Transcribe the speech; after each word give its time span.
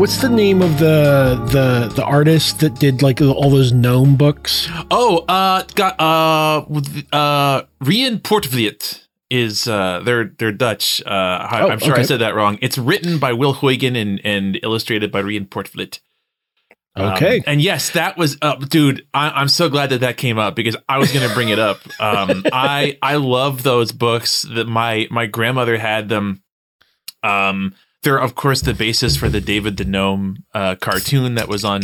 What's 0.00 0.16
the 0.16 0.30
name 0.30 0.62
of 0.62 0.78
the 0.78 1.34
the 1.52 1.92
the 1.94 2.02
artist 2.02 2.60
that 2.60 2.76
did 2.76 3.02
like 3.02 3.20
all 3.20 3.50
those 3.50 3.70
gnome 3.70 4.16
books? 4.16 4.66
Oh, 4.90 5.18
uh, 5.28 5.64
got 5.74 6.00
uh, 6.00 6.64
uh, 7.14 7.64
Rien 7.82 8.18
Poortvliet 8.18 9.06
is 9.28 9.68
uh, 9.68 10.00
they're 10.02 10.32
they're 10.38 10.52
Dutch. 10.52 11.02
Uh, 11.04 11.10
I, 11.10 11.60
Oh, 11.60 11.68
I'm 11.68 11.78
sure 11.80 11.94
I 11.96 12.02
said 12.04 12.20
that 12.20 12.34
wrong. 12.34 12.58
It's 12.62 12.78
written 12.78 13.18
by 13.18 13.34
Wil 13.34 13.52
Huygen 13.52 13.94
and 13.94 14.22
and 14.24 14.58
illustrated 14.62 15.12
by 15.12 15.18
Rien 15.18 15.44
Poortvliet. 15.44 16.00
Um, 16.96 17.12
Okay. 17.12 17.42
and 17.46 17.60
yes, 17.60 17.90
that 17.90 18.16
was 18.16 18.38
up, 18.40 18.70
dude. 18.70 19.06
I, 19.12 19.28
I'm 19.28 19.48
so 19.48 19.68
glad 19.68 19.90
that 19.90 20.00
that 20.00 20.16
came 20.16 20.38
up 20.38 20.56
because 20.56 20.78
I 20.88 20.96
was 20.96 21.12
going 21.12 21.28
to 21.28 21.34
bring 21.34 21.50
it 21.50 21.58
up. 21.58 21.76
Um, 22.00 22.42
I 22.54 22.96
I 23.02 23.16
love 23.16 23.64
those 23.64 23.92
books 23.92 24.46
that 24.54 24.66
my 24.66 25.08
my 25.10 25.26
grandmother 25.26 25.76
had 25.76 26.08
them. 26.08 26.42
Um, 27.22 27.74
they're 28.02 28.18
of 28.18 28.34
course 28.34 28.62
the 28.62 28.74
basis 28.74 29.16
for 29.16 29.28
the 29.28 29.40
David 29.40 29.76
the 29.76 29.84
Gnome 29.84 30.44
uh, 30.54 30.76
cartoon 30.76 31.34
that 31.34 31.48
was 31.48 31.64
on 31.64 31.82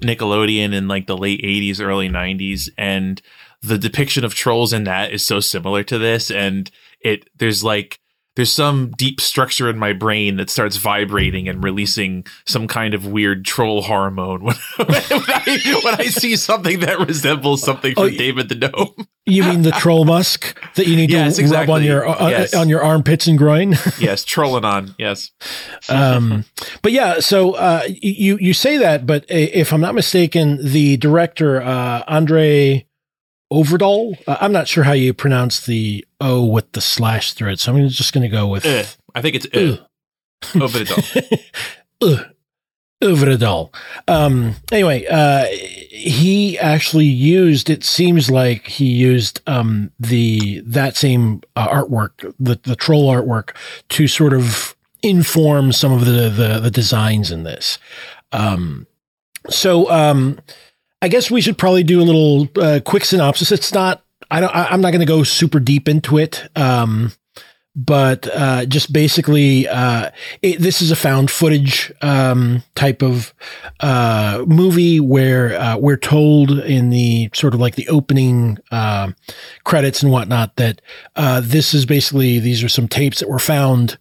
Nickelodeon 0.00 0.74
in 0.74 0.88
like 0.88 1.06
the 1.06 1.16
late 1.16 1.42
80s, 1.42 1.80
early 1.80 2.08
90s, 2.08 2.68
and 2.76 3.20
the 3.62 3.78
depiction 3.78 4.24
of 4.24 4.34
trolls 4.34 4.72
in 4.72 4.84
that 4.84 5.12
is 5.12 5.26
so 5.26 5.40
similar 5.40 5.82
to 5.84 5.98
this, 5.98 6.30
and 6.30 6.70
it 7.00 7.28
there's 7.36 7.64
like 7.64 8.00
there's 8.36 8.52
some 8.52 8.90
deep 8.96 9.20
structure 9.20 9.68
in 9.68 9.78
my 9.78 9.92
brain 9.92 10.36
that 10.36 10.48
starts 10.50 10.76
vibrating 10.76 11.48
and 11.48 11.64
releasing 11.64 12.24
some 12.46 12.68
kind 12.68 12.94
of 12.94 13.06
weird 13.06 13.44
troll 13.44 13.82
hormone 13.82 14.44
when, 14.44 14.56
when, 14.76 14.88
I, 14.88 15.80
when 15.82 15.94
I 16.00 16.04
see 16.04 16.36
something 16.36 16.80
that 16.80 17.00
resembles 17.06 17.62
something 17.62 17.94
from 17.94 18.04
Oh, 18.04 18.10
David 18.10 18.48
the 18.48 18.54
Gnome. 18.54 19.06
You 19.28 19.42
mean 19.42 19.62
the 19.62 19.72
troll 19.72 20.04
musk 20.04 20.56
that 20.76 20.86
you 20.86 20.94
need 20.94 21.10
Yes, 21.10 21.36
to 21.38 21.46
rub 21.48 21.68
on 21.68 21.82
your 21.82 22.06
uh, 22.08 22.28
Yes. 22.28 22.54
on 22.54 22.68
your 22.68 22.84
armpits 22.84 23.26
and 23.26 23.36
groin? 23.36 23.72
yes, 23.98 24.22
trolling 24.24 24.64
on. 24.64 24.94
Yes. 24.98 25.32
um, 25.88 26.44
but 26.82 26.92
yeah, 26.92 27.18
so 27.18 27.54
uh, 27.54 27.82
you 27.88 28.38
you 28.40 28.52
say 28.54 28.76
that, 28.76 29.04
but 29.04 29.24
if 29.28 29.72
I'm 29.72 29.80
not 29.80 29.96
mistaken, 29.96 30.58
the 30.62 30.96
director 30.98 31.60
uh, 31.60 32.04
Andre 32.06 32.85
Overdahl, 33.56 34.18
uh, 34.26 34.36
I'm 34.38 34.52
not 34.52 34.68
sure 34.68 34.84
how 34.84 34.92
you 34.92 35.14
pronounce 35.14 35.64
the 35.64 36.04
O 36.20 36.44
with 36.44 36.70
the 36.72 36.82
slash 36.82 37.32
through 37.32 37.52
it, 37.52 37.60
so 37.60 37.74
I'm 37.74 37.88
just 37.88 38.12
going 38.12 38.22
to 38.22 38.28
go 38.28 38.46
with 38.46 38.66
Ugh. 38.66 38.86
I 39.14 39.22
think 39.22 39.36
it's 39.36 39.46
uh, 39.46 39.82
over 40.60 40.78
the 40.78 40.84
dog. 40.84 41.40
Ugh. 42.02 42.32
Overdahl. 43.02 43.74
Um, 44.08 44.56
anyway, 44.72 45.06
uh, 45.06 45.46
he 45.46 46.58
actually 46.58 47.06
used. 47.06 47.68
It 47.70 47.84
seems 47.84 48.30
like 48.30 48.66
he 48.66 48.86
used 48.86 49.40
um, 49.46 49.90
the 49.98 50.60
that 50.60 50.96
same 50.96 51.42
uh, 51.56 51.68
artwork, 51.68 52.34
the 52.38 52.58
the 52.62 52.76
troll 52.76 53.10
artwork, 53.10 53.54
to 53.90 54.06
sort 54.06 54.32
of 54.32 54.74
inform 55.02 55.72
some 55.72 55.92
of 55.92 56.04
the 56.04 56.30
the, 56.30 56.60
the 56.60 56.70
designs 56.70 57.30
in 57.30 57.42
this. 57.42 57.78
Um, 58.32 58.86
so 59.48 59.90
um, 59.90 60.40
I 61.02 61.08
guess 61.08 61.30
we 61.30 61.40
should 61.40 61.58
probably 61.58 61.84
do 61.84 62.00
a 62.00 62.04
little 62.04 62.48
uh, 62.56 62.80
quick 62.84 63.04
synopsis. 63.04 63.52
It's 63.52 63.74
not. 63.74 64.02
I 64.30 64.40
don't. 64.40 64.54
I, 64.54 64.66
I'm 64.66 64.80
not 64.80 64.90
going 64.90 65.00
to 65.00 65.06
go 65.06 65.22
super 65.22 65.60
deep 65.60 65.88
into 65.88 66.18
it. 66.18 66.48
Um, 66.56 67.12
but 67.76 68.26
uh, 68.34 68.64
just 68.64 68.90
basically, 68.90 69.68
uh, 69.68 70.10
it, 70.40 70.60
this 70.60 70.80
is 70.80 70.90
a 70.90 70.96
found 70.96 71.30
footage 71.30 71.92
um, 72.00 72.62
type 72.74 73.02
of 73.02 73.34
uh, 73.80 74.42
movie 74.46 74.98
where 74.98 75.54
uh, 75.60 75.76
we're 75.76 75.98
told 75.98 76.50
in 76.52 76.88
the 76.88 77.28
sort 77.34 77.52
of 77.52 77.60
like 77.60 77.74
the 77.74 77.86
opening 77.88 78.56
uh, 78.70 79.12
credits 79.64 80.02
and 80.02 80.10
whatnot 80.10 80.56
that 80.56 80.80
uh, 81.16 81.42
this 81.44 81.74
is 81.74 81.84
basically 81.84 82.38
these 82.38 82.64
are 82.64 82.68
some 82.68 82.88
tapes 82.88 83.20
that 83.20 83.28
were 83.28 83.38
found 83.38 83.98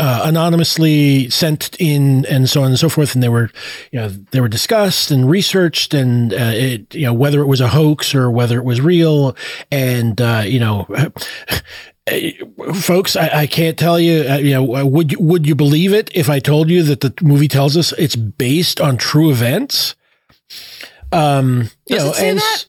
uh, 0.00 0.22
anonymously 0.24 1.28
sent 1.28 1.76
in 1.80 2.24
and 2.26 2.48
so 2.48 2.62
on 2.62 2.68
and 2.68 2.78
so 2.78 2.88
forth 2.88 3.14
and 3.14 3.22
they 3.22 3.28
were 3.28 3.50
you 3.90 3.98
know 3.98 4.08
they 4.08 4.40
were 4.40 4.48
discussed 4.48 5.10
and 5.10 5.28
researched 5.28 5.92
and 5.92 6.32
uh, 6.32 6.52
it 6.54 6.94
you 6.94 7.04
know 7.04 7.12
whether 7.12 7.40
it 7.40 7.46
was 7.46 7.60
a 7.60 7.68
hoax 7.68 8.14
or 8.14 8.30
whether 8.30 8.58
it 8.58 8.64
was 8.64 8.80
real 8.80 9.36
and 9.72 10.20
uh, 10.20 10.42
you 10.46 10.60
know 10.60 10.86
folks 12.74 13.16
I, 13.16 13.40
I 13.40 13.46
can't 13.46 13.78
tell 13.78 13.98
you 13.98 14.24
uh, 14.30 14.36
you 14.36 14.52
know 14.52 14.86
would 14.86 15.12
you, 15.12 15.18
would 15.18 15.46
you 15.46 15.56
believe 15.56 15.92
it 15.92 16.10
if 16.14 16.30
I 16.30 16.38
told 16.38 16.70
you 16.70 16.82
that 16.84 17.00
the 17.00 17.12
movie 17.20 17.48
tells 17.48 17.76
us 17.76 17.92
it's 17.98 18.16
based 18.16 18.80
on 18.80 18.98
true 18.98 19.30
events 19.30 19.96
um 21.10 21.70
you 21.86 21.96
Does 21.96 22.04
know 22.04 22.10
it 22.10 22.14
say 22.14 22.28
and 22.28 22.38
that? 22.38 22.64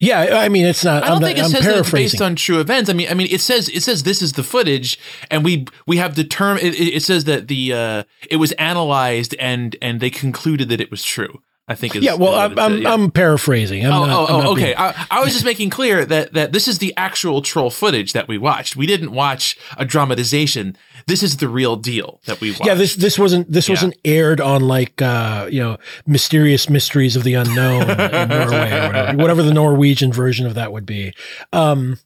Yeah 0.00 0.40
I 0.40 0.48
mean 0.48 0.66
it's 0.66 0.84
not 0.84 1.04
I 1.04 1.08
don't 1.08 1.16
I'm, 1.16 1.22
think 1.22 1.38
it 1.38 1.44
I'm 1.44 1.50
says 1.50 1.64
that 1.64 1.78
it's 1.78 1.90
based 1.90 2.20
on 2.20 2.36
true 2.36 2.60
events. 2.60 2.90
I 2.90 2.92
mean, 2.92 3.08
I 3.08 3.14
mean, 3.14 3.28
it 3.30 3.40
says 3.40 3.68
it 3.68 3.82
says 3.82 4.02
this 4.02 4.22
is 4.22 4.32
the 4.32 4.42
footage, 4.42 4.98
and 5.30 5.44
we 5.44 5.66
we 5.86 5.98
have 5.98 6.14
determined. 6.14 6.66
It, 6.66 6.78
it 6.78 7.02
says 7.02 7.24
that 7.24 7.48
the 7.48 7.72
uh, 7.72 8.02
it 8.28 8.36
was 8.36 8.52
analyzed 8.52 9.34
and 9.38 9.76
and 9.80 10.00
they 10.00 10.10
concluded 10.10 10.68
that 10.70 10.80
it 10.80 10.90
was 10.90 11.02
true. 11.02 11.42
I 11.70 11.74
think. 11.76 11.94
Is, 11.96 12.02
yeah 12.02 12.14
well 12.14 12.34
I'm, 12.34 12.58
I'm, 12.58 12.82
yeah. 12.82 12.92
I'm 12.92 13.10
paraphrasing 13.12 13.86
I'm 13.86 13.92
oh, 13.92 14.04
not- 14.06 14.10
oh, 14.10 14.26
oh, 14.28 14.54
being- 14.56 14.68
okay. 14.68 14.74
I, 14.76 15.06
I 15.10 15.20
was 15.22 15.32
just 15.32 15.44
making 15.44 15.70
clear 15.70 16.04
that 16.04 16.32
that 16.34 16.52
this 16.52 16.66
is 16.68 16.78
the 16.78 16.92
actual 16.96 17.40
troll 17.42 17.70
footage 17.70 18.12
that 18.12 18.26
we 18.28 18.36
watched. 18.38 18.74
We 18.76 18.86
didn't 18.86 19.12
watch 19.12 19.56
a 19.78 19.84
dramatization. 19.84 20.76
This 21.06 21.22
is 21.22 21.36
the 21.38 21.48
real 21.48 21.76
deal 21.76 22.20
that 22.26 22.40
we 22.40 22.50
watched. 22.50 22.66
Yeah, 22.66 22.74
this 22.74 22.96
this 22.96 23.18
wasn't 23.18 23.50
this 23.50 23.68
Yeah. 23.68 23.74
wasn't 23.74 23.94
aired 24.04 24.40
on 24.40 24.62
like 24.66 25.00
uh, 25.00 25.48
you 25.50 25.60
know 25.62 25.78
mysterious 26.06 26.68
mysteries 26.68 27.14
of 27.16 27.22
the 27.24 27.34
unknown 27.34 27.82
in 27.88 28.28
Norway 28.28 28.70
or 28.72 28.86
whatever, 28.88 29.16
whatever 29.16 29.42
the 29.42 29.54
Norwegian 29.54 30.12
version 30.12 30.46
of 30.46 30.54
that 30.54 30.72
would 30.72 30.86
be. 30.86 31.14
Um, 31.52 31.98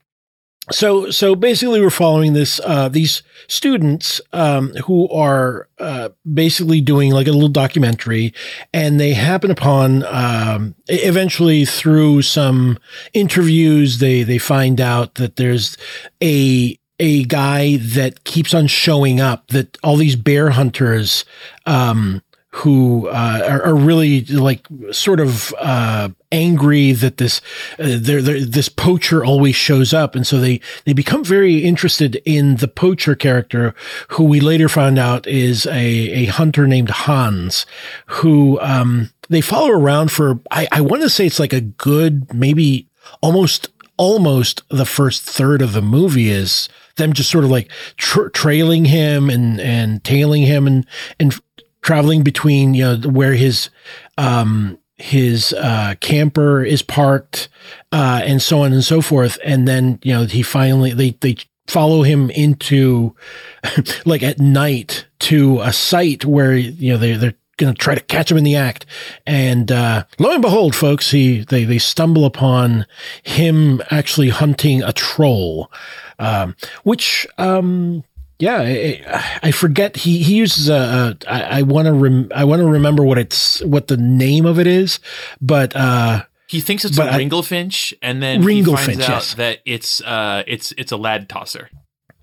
so 0.71 1.11
so 1.11 1.35
basically, 1.35 1.81
we're 1.81 1.91
following 1.91 2.33
this 2.33 2.59
uh, 2.65 2.89
these 2.89 3.23
students 3.49 4.21
um, 4.33 4.71
who 4.87 5.09
are 5.11 5.69
uh, 5.79 6.09
basically 6.33 6.81
doing 6.81 7.13
like 7.13 7.27
a 7.27 7.33
little 7.33 7.49
documentary, 7.49 8.33
and 8.73 8.99
they 8.99 9.13
happen 9.13 9.51
upon 9.51 10.05
um, 10.07 10.75
eventually 10.89 11.67
through 11.67 12.23
some 12.23 12.79
interviews 13.13 13.99
they 13.99 14.23
they 14.23 14.39
find 14.39 14.81
out 14.81 15.17
that 15.17 15.37
there's 15.37 15.77
a 16.23 16.79
a 16.99 17.25
guy 17.25 17.77
that 17.77 18.25
keeps 18.25 18.55
on 18.55 18.67
showing 18.67 19.21
up 19.21 19.49
that 19.49 19.77
all 19.83 19.97
these 19.97 20.17
bear 20.17 20.51
hunters 20.51 21.25
um 21.67 22.23
who 22.54 23.09
uh, 23.09 23.41
are, 23.48 23.62
are 23.65 23.75
really 23.75 24.25
like 24.26 24.65
sort 24.92 25.19
of 25.19 25.53
uh, 25.59 26.09
angry 26.31 26.92
that 26.92 27.16
this 27.16 27.41
uh, 27.81 27.98
they're, 27.98 28.22
they're, 28.22 28.44
this 28.44 28.69
poacher 28.69 29.25
always 29.25 29.56
shows 29.56 29.92
up, 29.92 30.15
and 30.15 30.25
so 30.25 30.38
they 30.38 30.60
they 30.84 30.92
become 30.92 31.25
very 31.25 31.65
interested 31.65 32.22
in 32.25 32.56
the 32.56 32.69
poacher 32.69 33.16
character, 33.16 33.75
who 34.10 34.22
we 34.22 34.38
later 34.38 34.69
found 34.69 35.00
out 35.00 35.26
is 35.26 35.66
a 35.66 35.72
a 35.75 36.26
hunter 36.26 36.69
named 36.69 36.91
Hans, 36.91 37.66
who 38.06 38.60
um, 38.60 39.10
they 39.28 39.41
follow 39.41 39.71
around 39.71 40.12
for 40.12 40.38
I, 40.53 40.69
I 40.71 40.81
want 40.81 41.03
to 41.03 41.10
say 41.10 41.26
it's 41.26 41.41
like 41.41 41.53
a 41.53 41.60
good 41.60 42.32
maybe 42.32 42.88
almost 43.21 43.69
almost 43.97 44.62
the 44.69 44.86
first 44.86 45.22
third 45.25 45.60
of 45.60 45.72
the 45.72 45.82
movie 45.82 46.31
is 46.31 46.69
them 46.97 47.12
just 47.12 47.31
sort 47.31 47.42
of 47.42 47.50
like 47.50 47.69
tra- 47.97 48.31
trailing 48.31 48.84
him 48.84 49.28
and 49.28 49.60
and 49.60 50.04
tailing 50.04 50.42
him 50.42 50.69
and 50.69 50.86
and 51.19 51.41
traveling 51.84 52.22
between 52.22 52.75
you 52.75 52.83
know 52.83 53.09
where 53.11 53.34
his 53.34 53.71
um 54.19 54.78
his 54.97 55.53
uh 55.53 55.95
camper 56.00 56.65
is 56.65 56.83
parked 56.83 57.49
uh 57.93 58.22
and 58.25 58.43
so 58.43 58.62
on 58.62 58.72
and 58.72 58.83
so 58.83 59.00
forth. 59.00 59.39
And 59.45 59.69
then 59.69 60.00
you 60.03 60.12
know 60.12 60.25
he 60.25 60.43
finally 60.43 60.93
they 60.93 61.11
they 61.21 61.37
follow 61.69 62.03
him 62.03 62.31
into 62.31 63.15
like 64.04 64.22
at 64.22 64.41
night 64.41 65.07
to 65.21 65.60
a 65.60 65.72
site 65.72 66.25
where 66.25 66.57
you 66.57 66.92
know 66.92 66.98
they 66.98 67.13
they're 67.13 67.34
going 67.57 67.72
to 67.72 67.81
try 67.81 67.95
to 67.95 68.01
catch 68.01 68.33
him 68.33 68.36
in 68.36 68.42
the 68.42 68.57
act. 68.57 68.86
And 69.27 69.71
uh 69.71 70.04
lo 70.19 70.33
and 70.33 70.42
behold 70.42 70.75
folks 70.75 71.10
he 71.10 71.45
they 71.45 71.65
they 71.65 71.78
stumble 71.78 72.25
upon 72.25 72.86
him 73.22 73.83
actually 73.91 74.31
hunting 74.31 74.83
a 74.83 74.92
troll 74.92 75.71
um 76.19 76.57
which 76.83 77.27
um 77.36 78.04
yeah, 78.39 78.59
I, 78.60 79.39
I 79.45 79.51
forget. 79.51 79.97
He 79.97 80.22
he 80.22 80.36
uses 80.36 80.69
a. 80.69 81.16
a 81.27 81.31
I, 81.31 81.59
I 81.59 81.63
want 81.63 81.86
to 81.86 81.92
rem, 81.92 82.31
I 82.34 82.45
want 82.45 82.60
to 82.60 82.66
remember 82.69 83.03
what 83.03 83.19
it's 83.19 83.63
what 83.63 83.86
the 83.89 83.97
name 83.97 84.47
of 84.47 84.59
it 84.59 84.66
is, 84.66 85.01
but 85.41 85.75
uh, 85.77 86.25
he 86.48 86.60
thinks 86.60 86.84
it's 86.84 86.98
a 86.98 87.04
I- 87.04 87.19
ringlefinch, 87.19 87.95
and 88.03 88.22
then 88.22 88.42
he 88.42 88.63
Ringlefinch, 88.63 88.86
finds 88.86 89.01
out 89.03 89.09
yes. 89.09 89.34
that 89.34 89.59
it's 89.65 90.01
uh 90.03 90.42
it's 90.47 90.72
it's 90.77 90.92
a 90.92 90.97
lad 90.97 91.28
tosser. 91.28 91.71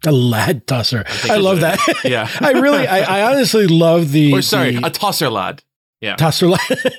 a 0.05 0.11
lad 0.11 0.67
tosser. 0.67 1.03
think 1.07 1.31
I, 1.31 1.37
love 1.37 1.61
that. 1.61 1.79
it. 1.87 2.09
Yeah. 2.11 2.27
I 2.39 2.51
really, 2.53 2.87
I, 2.87 3.19
I 3.19 3.31
honestly 3.33 3.67
love 3.67 4.11
the. 4.11 4.33
Or 4.33 4.41
sorry, 4.41 4.75
the 4.77 4.87
a 4.87 4.89
tosser 4.89 5.29
lad. 5.29 5.63
Yeah. 6.01 6.15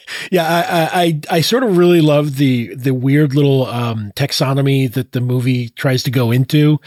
yeah, 0.31 0.46
I, 0.46 1.02
I 1.02 1.20
I 1.38 1.40
sort 1.40 1.64
of 1.64 1.76
really 1.76 2.00
love 2.00 2.37
the 2.37 2.72
the 2.76 2.94
weird 2.94 3.34
little 3.34 3.66
um, 3.66 4.12
taxonomy 4.14 4.90
that 4.93 5.10
the 5.10 5.20
movie 5.20 5.70
tries 5.70 6.04
to 6.04 6.10
go 6.10 6.31
into. 6.31 6.78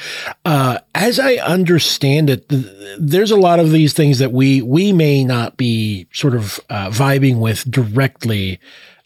Uh, 0.45 0.79
as 0.95 1.19
I 1.19 1.35
understand 1.35 2.29
it, 2.29 2.47
th- 2.47 2.65
there's 2.97 3.31
a 3.31 3.35
lot 3.35 3.59
of 3.59 3.71
these 3.71 3.91
things 3.91 4.19
that 4.19 4.31
we 4.31 4.61
we 4.61 4.93
may 4.93 5.25
not 5.25 5.57
be 5.57 6.07
sort 6.13 6.35
of 6.35 6.59
uh, 6.69 6.89
vibing 6.89 7.39
with 7.39 7.69
directly. 7.69 8.59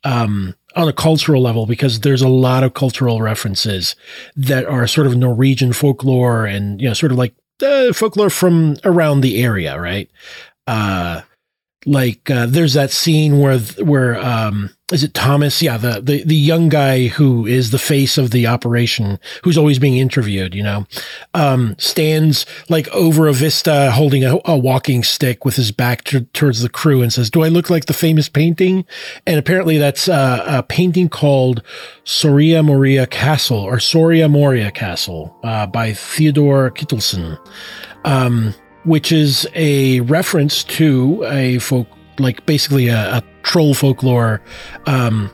Um, 0.03 0.55
on 0.75 0.87
a 0.87 0.93
cultural 0.93 1.41
level, 1.41 1.65
because 1.65 2.01
there's 2.01 2.21
a 2.21 2.27
lot 2.29 2.63
of 2.63 2.75
cultural 2.75 3.21
references 3.21 3.95
that 4.35 4.65
are 4.65 4.85
sort 4.85 5.07
of 5.07 5.17
Norwegian 5.17 5.73
folklore 5.73 6.45
and, 6.45 6.79
you 6.79 6.87
know, 6.87 6.93
sort 6.93 7.11
of 7.11 7.17
like 7.17 7.33
uh, 7.63 7.91
folklore 7.91 8.29
from 8.29 8.77
around 8.85 9.21
the 9.21 9.43
area, 9.43 9.77
right? 9.79 10.09
Uh, 10.67 11.21
like 11.85 12.29
uh, 12.29 12.45
there's 12.45 12.73
that 12.73 12.91
scene 12.91 13.39
where 13.39 13.57
where 13.57 14.19
um 14.19 14.69
is 14.91 15.03
it 15.03 15.13
Thomas? 15.13 15.61
Yeah 15.61 15.77
the, 15.77 16.01
the 16.01 16.23
the 16.23 16.35
young 16.35 16.67
guy 16.67 17.07
who 17.07 17.45
is 17.45 17.71
the 17.71 17.79
face 17.79 18.17
of 18.17 18.31
the 18.31 18.47
operation 18.47 19.17
who's 19.43 19.57
always 19.57 19.79
being 19.79 19.97
interviewed 19.97 20.53
you 20.53 20.63
know 20.63 20.85
um 21.33 21.75
stands 21.77 22.45
like 22.67 22.89
over 22.89 23.27
a 23.27 23.33
vista 23.33 23.91
holding 23.91 24.25
a, 24.25 24.39
a 24.43 24.57
walking 24.57 25.03
stick 25.03 25.45
with 25.45 25.55
his 25.55 25.71
back 25.71 26.03
t- 26.03 26.25
towards 26.33 26.61
the 26.61 26.69
crew 26.69 27.01
and 27.01 27.13
says 27.13 27.29
do 27.29 27.43
I 27.43 27.47
look 27.47 27.69
like 27.69 27.85
the 27.85 27.93
famous 27.93 28.27
painting? 28.27 28.85
And 29.25 29.39
apparently 29.39 29.77
that's 29.77 30.09
uh, 30.09 30.43
a 30.45 30.63
painting 30.63 31.07
called 31.07 31.63
Soria 32.03 32.61
Moria 32.61 33.07
Castle 33.07 33.59
or 33.59 33.79
Soria 33.79 34.27
Moria 34.27 34.71
Castle 34.71 35.33
uh, 35.43 35.65
by 35.65 35.93
Theodor 35.93 36.71
Kittelsen. 36.71 37.39
Um 38.03 38.53
which 38.83 39.11
is 39.11 39.47
a 39.55 40.01
reference 40.01 40.63
to 40.63 41.23
a 41.25 41.59
folk, 41.59 41.87
like 42.19 42.45
basically 42.45 42.87
a, 42.87 43.17
a 43.17 43.23
troll 43.43 43.73
folklore, 43.73 44.41
um, 44.85 45.29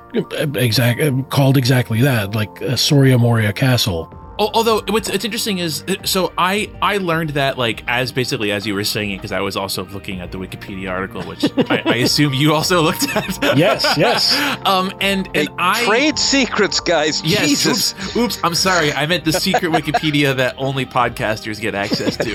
exact 0.55 1.29
called 1.29 1.57
exactly 1.57 2.01
that, 2.01 2.35
like 2.35 2.49
Soria 2.77 3.17
Moria 3.17 3.53
Castle. 3.53 4.11
Although 4.37 4.81
what's 4.89 5.09
it's 5.09 5.23
interesting 5.23 5.59
is 5.59 5.85
so 6.03 6.33
I 6.37 6.69
I 6.81 6.97
learned 6.97 7.31
that 7.31 7.57
like 7.57 7.83
as 7.87 8.11
basically 8.11 8.51
as 8.51 8.67
you 8.67 8.73
were 8.73 8.83
saying 8.83 9.11
it 9.11 9.17
because 9.17 9.31
I 9.31 9.39
was 9.39 9.55
also 9.55 9.85
looking 9.85 10.19
at 10.19 10.33
the 10.33 10.37
Wikipedia 10.37 10.91
article 10.91 11.23
which 11.23 11.45
I, 11.69 11.81
I, 11.85 11.95
assume 11.97 12.33
you 12.33 12.53
also 12.53 12.81
looked 12.81 13.15
at. 13.15 13.57
yes, 13.57 13.85
yes. 13.97 14.35
Um 14.65 14.91
and 14.99 15.27
and 15.27 15.47
hey, 15.47 15.55
I 15.57 15.85
trade 15.85 16.19
secrets, 16.19 16.79
guys. 16.81 17.23
Yes. 17.23 17.47
Jesus. 17.47 17.93
Oops, 17.93 18.15
oops. 18.17 18.39
I'm 18.43 18.55
sorry. 18.55 18.91
I 18.91 19.05
meant 19.05 19.23
the 19.23 19.33
secret 19.33 19.71
Wikipedia 19.71 20.35
that 20.35 20.55
only 20.57 20.85
podcasters 20.85 21.61
get 21.61 21.73
access 21.73 22.17
to. 22.17 22.33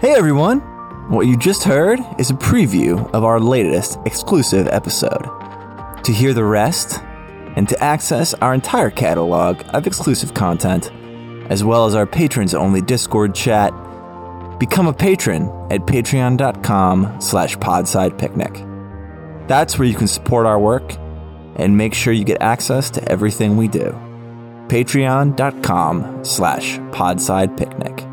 hey 0.00 0.14
everyone. 0.14 0.60
What 1.10 1.26
you 1.26 1.36
just 1.36 1.64
heard 1.64 1.98
is 2.18 2.30
a 2.30 2.34
preview 2.34 3.12
of 3.12 3.24
our 3.24 3.40
latest 3.40 3.98
exclusive 4.06 4.68
episode. 4.68 5.24
To 6.04 6.12
hear 6.12 6.32
the 6.32 6.44
rest 6.44 7.00
and 7.56 7.68
to 7.68 7.82
access 7.82 8.34
our 8.34 8.54
entire 8.54 8.90
catalog 8.90 9.62
of 9.68 9.86
exclusive 9.86 10.34
content, 10.34 10.90
as 11.50 11.62
well 11.62 11.86
as 11.86 11.94
our 11.94 12.06
patrons 12.06 12.54
only 12.54 12.80
Discord 12.80 13.34
chat, 13.34 13.72
become 14.58 14.86
a 14.86 14.92
patron 14.92 15.48
at 15.70 15.80
patreon.com 15.82 17.20
slash 17.20 17.56
podsidepicnic. 17.56 19.48
That's 19.48 19.78
where 19.78 19.88
you 19.88 19.94
can 19.94 20.08
support 20.08 20.46
our 20.46 20.58
work 20.58 20.96
and 21.56 21.76
make 21.76 21.94
sure 21.94 22.12
you 22.12 22.24
get 22.24 22.42
access 22.42 22.90
to 22.90 23.08
everything 23.08 23.56
we 23.56 23.68
do. 23.68 23.90
Patreon.com 24.68 26.24
slash 26.24 26.78
podsidepicnic. 26.78 28.03